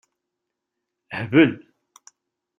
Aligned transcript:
Hbel. 1.17 1.53